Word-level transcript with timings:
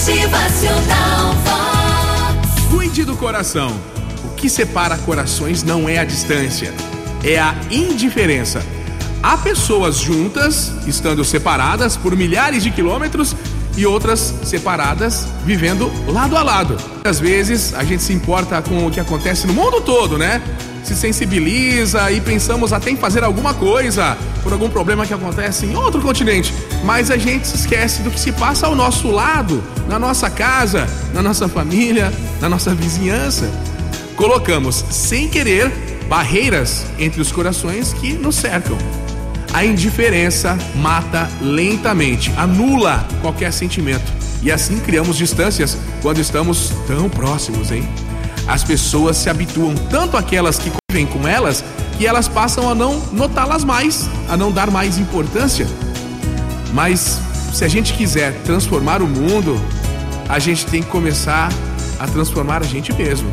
Motivacional 0.00 1.34
Vox. 1.44 2.68
Cuide 2.70 3.04
do 3.04 3.14
coração. 3.14 3.70
O 4.24 4.34
que 4.34 4.48
separa 4.48 4.96
corações 4.96 5.62
não 5.62 5.86
é 5.86 5.98
a 5.98 6.04
distância, 6.04 6.72
é 7.22 7.38
a 7.38 7.54
indiferença. 7.70 8.64
Há 9.22 9.36
pessoas 9.36 9.98
juntas, 9.98 10.72
estando 10.86 11.22
separadas 11.22 11.98
por 11.98 12.16
milhares 12.16 12.62
de 12.62 12.70
quilômetros, 12.70 13.36
e 13.80 13.86
outras 13.86 14.34
separadas, 14.44 15.26
vivendo 15.44 15.90
lado 16.06 16.36
a 16.36 16.42
lado. 16.42 16.76
Às 17.02 17.18
vezes 17.18 17.72
a 17.74 17.82
gente 17.82 18.02
se 18.02 18.12
importa 18.12 18.60
com 18.60 18.86
o 18.86 18.90
que 18.90 19.00
acontece 19.00 19.46
no 19.46 19.54
mundo 19.54 19.80
todo, 19.80 20.18
né? 20.18 20.42
Se 20.84 20.94
sensibiliza 20.94 22.10
e 22.12 22.20
pensamos 22.20 22.72
até 22.72 22.90
em 22.90 22.96
fazer 22.96 23.24
alguma 23.24 23.54
coisa 23.54 24.18
por 24.42 24.52
algum 24.52 24.68
problema 24.68 25.06
que 25.06 25.14
acontece 25.14 25.64
em 25.64 25.74
outro 25.74 26.00
continente, 26.00 26.52
mas 26.84 27.10
a 27.10 27.16
gente 27.16 27.46
se 27.46 27.56
esquece 27.56 28.02
do 28.02 28.10
que 28.10 28.20
se 28.20 28.32
passa 28.32 28.66
ao 28.66 28.74
nosso 28.74 29.10
lado, 29.10 29.62
na 29.88 29.98
nossa 29.98 30.28
casa, 30.28 30.86
na 31.14 31.22
nossa 31.22 31.48
família, 31.48 32.12
na 32.40 32.48
nossa 32.48 32.74
vizinhança. 32.74 33.50
Colocamos, 34.16 34.84
sem 34.90 35.28
querer, 35.28 35.70
barreiras 36.08 36.84
entre 36.98 37.20
os 37.20 37.32
corações 37.32 37.94
que 37.94 38.12
nos 38.12 38.36
cercam. 38.36 38.76
A 39.52 39.64
indiferença 39.64 40.56
mata 40.76 41.28
lentamente, 41.40 42.32
anula 42.36 43.04
qualquer 43.20 43.52
sentimento. 43.52 44.12
E 44.42 44.50
assim 44.50 44.78
criamos 44.78 45.16
distâncias 45.16 45.76
quando 46.00 46.20
estamos 46.20 46.72
tão 46.86 47.08
próximos, 47.08 47.72
hein? 47.72 47.86
As 48.46 48.62
pessoas 48.62 49.16
se 49.16 49.28
habituam 49.28 49.74
tanto 49.90 50.16
àquelas 50.16 50.58
que 50.58 50.70
convivem 50.70 51.06
com 51.06 51.26
elas 51.26 51.64
que 51.98 52.06
elas 52.06 52.28
passam 52.28 52.70
a 52.70 52.74
não 52.74 52.98
notá-las 53.12 53.62
mais, 53.62 54.08
a 54.28 54.36
não 54.36 54.50
dar 54.50 54.70
mais 54.70 54.98
importância. 54.98 55.66
Mas 56.72 57.20
se 57.52 57.64
a 57.64 57.68
gente 57.68 57.92
quiser 57.92 58.32
transformar 58.44 59.02
o 59.02 59.06
mundo, 59.06 59.60
a 60.28 60.38
gente 60.38 60.64
tem 60.66 60.82
que 60.82 60.88
começar 60.88 61.52
a 61.98 62.06
transformar 62.06 62.62
a 62.62 62.66
gente 62.66 62.92
mesmo. 62.94 63.28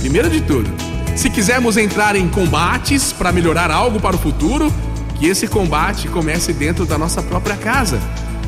Primeiro 0.00 0.28
de 0.28 0.40
tudo, 0.40 0.68
se 1.14 1.30
quisermos 1.30 1.76
entrar 1.76 2.16
em 2.16 2.28
combates 2.28 3.12
para 3.12 3.30
melhorar 3.30 3.70
algo 3.70 4.00
para 4.00 4.16
o 4.16 4.18
futuro, 4.18 4.72
que 5.14 5.26
esse 5.26 5.46
combate 5.46 6.08
comece 6.08 6.52
dentro 6.52 6.84
da 6.84 6.98
nossa 6.98 7.22
própria 7.22 7.56
casa. 7.56 8.00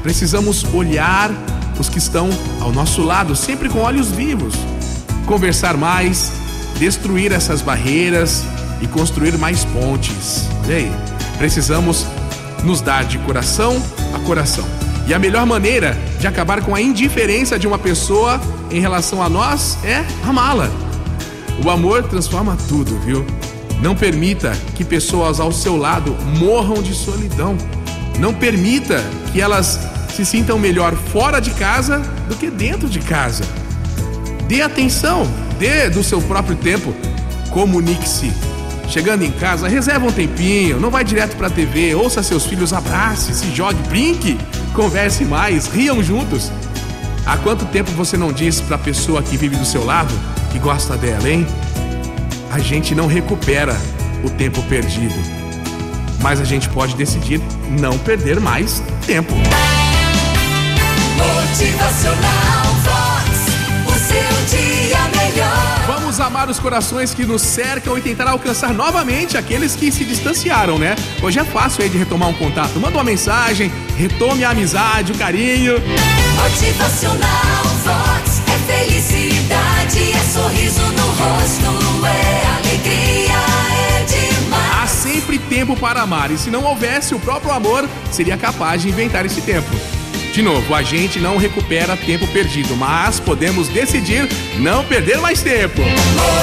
Precisamos 0.03 0.65
olhar 0.73 1.31
os 1.79 1.89
que 1.89 1.99
estão 1.99 2.31
ao 2.61 2.73
nosso 2.73 3.03
lado, 3.03 3.35
sempre 3.37 3.69
com 3.69 3.81
olhos 3.81 4.11
vivos. 4.11 4.55
Conversar 5.27 5.77
mais, 5.77 6.33
destruir 6.79 7.33
essas 7.33 7.63
barreiras 7.63 8.45
e 8.81 8.87
construir 8.87 9.37
mais 9.39 9.65
pontes. 9.65 10.49
Olha 10.65 10.77
aí. 10.77 10.93
Precisamos 11.39 12.07
nos 12.65 12.81
dar 12.81 13.05
de 13.05 13.19
coração 13.19 13.81
a 14.15 14.19
coração. 14.21 14.65
E 15.07 15.15
a 15.15 15.19
melhor 15.19 15.47
maneira 15.47 15.97
de 16.19 16.27
acabar 16.27 16.63
com 16.63 16.75
a 16.75 16.81
indiferença 16.81 17.59
de 17.59 17.67
uma 17.67 17.79
pessoa 17.79 18.41
em 18.71 18.81
relação 18.81 19.23
a 19.23 19.29
nós 19.29 19.79
é 19.85 20.05
amá-la. 20.27 20.69
O 21.65 21.71
amor 21.71 22.05
transforma 22.05 22.57
tudo, 22.69 22.99
viu? 23.01 23.25
Não 23.81 23.95
permita 23.95 24.53
que 24.75 24.85
pessoas 24.85 25.39
ao 25.39 25.53
seu 25.53 25.77
lado 25.77 26.17
morram 26.39 26.83
de 26.83 26.95
solidão. 26.95 27.57
Não 28.19 28.33
permita 28.33 29.03
que 29.33 29.41
elas 29.41 29.79
se 30.15 30.25
sintam 30.25 30.59
melhor 30.59 30.95
fora 30.95 31.41
de 31.41 31.51
casa 31.51 31.99
do 32.29 32.37
que 32.37 32.51
dentro 32.51 32.89
de 32.89 33.01
casa. 33.01 33.45
Dê 34.49 34.63
atenção, 34.63 35.29
dê 35.59 35.91
do 35.91 36.03
seu 36.03 36.23
próprio 36.23 36.57
tempo. 36.57 36.95
Comunique-se. 37.51 38.33
Chegando 38.89 39.25
em 39.25 39.33
casa, 39.33 39.67
reserva 39.67 40.07
um 40.07 40.13
tempinho, 40.13 40.79
não 40.79 40.91
vai 40.91 41.03
direto 41.03 41.37
pra 41.37 41.51
TV, 41.51 41.95
ouça 41.95 42.23
seus 42.23 42.47
filhos, 42.47 42.73
abrace, 42.73 43.35
se 43.35 43.51
jogue, 43.51 43.83
brinque, 43.89 44.39
converse 44.73 45.25
mais, 45.25 45.67
riam 45.67 46.03
juntos. 46.03 46.53
Há 47.27 47.37
quanto 47.39 47.65
tempo 47.67 47.91
você 47.91 48.17
não 48.17 48.33
diz 48.33 48.61
pra 48.61 48.79
pessoa 48.79 49.21
que 49.23 49.37
vive 49.37 49.57
do 49.57 49.65
seu 49.65 49.85
lado 49.85 50.15
que 50.53 50.59
gosta 50.61 50.97
dela, 50.97 51.29
hein? 51.29 51.45
A 52.51 52.59
gente 52.59 52.95
não 52.95 53.07
recupera 53.07 53.77
o 54.25 54.31
tempo 54.31 54.63
perdido. 54.65 55.15
Mas 56.21 56.41
a 56.41 56.45
gente 56.45 56.69
pode 56.69 56.97
decidir 56.97 57.41
não 57.79 57.99
perder 57.99 58.41
mais 58.41 58.83
tempo. 59.07 59.35
Motivacional 61.17 62.65
Vox. 62.83 63.47
O 63.87 63.99
seu 63.99 64.59
dia 64.59 64.99
melhor. 65.17 65.85
Vamos 65.87 66.19
amar 66.21 66.49
os 66.49 66.59
corações 66.59 67.15
que 67.15 67.25
nos 67.25 67.43
cercam 67.43 67.97
e 67.97 68.01
tentar 68.01 68.29
alcançar 68.31 68.73
novamente 68.73 69.37
aqueles 69.37 69.77
que 69.77 69.93
se 69.93 70.05
distanciaram, 70.05 70.79
né? 70.79 70.97
Hoje 71.23 71.39
é 71.39 71.45
fácil 71.45 71.83
aí 71.83 71.89
de 71.89 71.99
retomar 71.99 72.29
um 72.29 72.35
contato. 72.35 72.81
Manda 72.81 72.97
uma 72.97 73.05
mensagem, 73.05 73.71
retome 73.97 74.45
a 74.45 74.51
amizade, 74.51 75.13
o 75.13 75.19
carinho. 75.19 75.75
Motivacional 76.43 77.26
tempo 85.67 85.81
para 85.81 86.01
amar, 86.01 86.31
e 86.31 86.39
se 86.39 86.49
não 86.49 86.63
houvesse 86.63 87.13
o 87.13 87.19
próprio 87.19 87.51
amor, 87.51 87.89
seria 88.13 88.37
capaz 88.37 88.83
de 88.83 88.89
inventar 88.89 89.27
esse 89.27 89.41
tempo. 89.41 89.69
De 90.33 90.41
novo, 90.41 90.73
a 90.73 90.83
gente 90.83 91.19
não 91.19 91.39
recupera 91.39 91.97
tempo 91.97 92.25
perdido, 92.29 92.77
mas 92.77 93.19
podemos 93.19 93.67
decidir 93.69 94.29
não 94.59 94.85
perder 94.85 95.19
mais 95.19 95.43
tempo. 95.43 95.83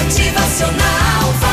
Motivacional. 0.03 1.52